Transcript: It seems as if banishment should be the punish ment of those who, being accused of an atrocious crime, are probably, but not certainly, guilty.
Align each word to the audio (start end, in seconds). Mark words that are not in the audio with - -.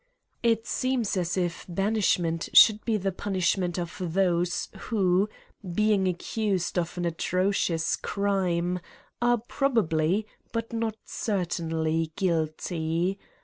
It 0.41 0.65
seems 0.65 1.15
as 1.15 1.37
if 1.37 1.63
banishment 1.69 2.49
should 2.55 2.83
be 2.85 2.97
the 2.97 3.11
punish 3.11 3.55
ment 3.55 3.77
of 3.77 4.01
those 4.03 4.67
who, 4.85 5.29
being 5.75 6.07
accused 6.07 6.79
of 6.79 6.97
an 6.97 7.05
atrocious 7.05 7.97
crime, 7.97 8.79
are 9.21 9.37
probably, 9.37 10.25
but 10.51 10.73
not 10.73 10.95
certainly, 11.05 12.11
guilty. 12.15 13.19